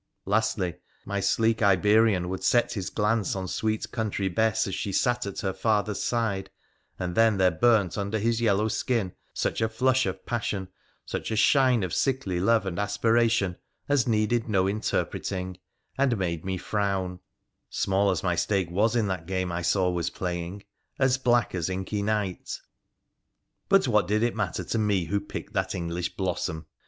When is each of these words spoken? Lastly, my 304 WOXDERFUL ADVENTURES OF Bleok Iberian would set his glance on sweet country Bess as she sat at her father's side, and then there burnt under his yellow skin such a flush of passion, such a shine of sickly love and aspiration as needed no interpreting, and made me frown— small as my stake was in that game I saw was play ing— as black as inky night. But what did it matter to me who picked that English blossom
Lastly, 0.25 0.77
my 1.05 1.21
304 1.21 1.45
WOXDERFUL 1.45 1.75
ADVENTURES 1.77 1.77
OF 1.77 1.85
Bleok 1.85 2.01
Iberian 2.01 2.29
would 2.29 2.43
set 2.43 2.73
his 2.73 2.89
glance 2.89 3.35
on 3.35 3.47
sweet 3.47 3.91
country 3.91 4.29
Bess 4.29 4.65
as 4.65 4.73
she 4.73 4.91
sat 4.91 5.27
at 5.27 5.41
her 5.41 5.53
father's 5.53 6.01
side, 6.03 6.49
and 6.97 7.13
then 7.13 7.37
there 7.37 7.51
burnt 7.51 7.99
under 7.99 8.17
his 8.17 8.41
yellow 8.41 8.67
skin 8.67 9.13
such 9.35 9.61
a 9.61 9.69
flush 9.69 10.07
of 10.07 10.25
passion, 10.25 10.69
such 11.05 11.29
a 11.29 11.35
shine 11.35 11.83
of 11.83 11.93
sickly 11.93 12.39
love 12.39 12.65
and 12.65 12.79
aspiration 12.79 13.57
as 13.87 14.07
needed 14.07 14.49
no 14.49 14.65
interpreting, 14.67 15.59
and 15.99 16.17
made 16.17 16.43
me 16.45 16.57
frown— 16.57 17.19
small 17.69 18.09
as 18.09 18.23
my 18.23 18.35
stake 18.35 18.71
was 18.71 18.95
in 18.95 19.05
that 19.05 19.27
game 19.27 19.51
I 19.51 19.61
saw 19.61 19.91
was 19.91 20.09
play 20.09 20.43
ing— 20.43 20.63
as 20.97 21.19
black 21.19 21.53
as 21.53 21.69
inky 21.69 22.01
night. 22.01 22.59
But 23.69 23.87
what 23.87 24.07
did 24.07 24.23
it 24.23 24.35
matter 24.35 24.63
to 24.63 24.79
me 24.79 25.05
who 25.05 25.19
picked 25.19 25.53
that 25.53 25.75
English 25.75 26.15
blossom 26.17 26.65